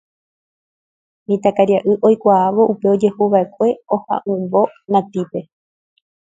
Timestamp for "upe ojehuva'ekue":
2.73-3.69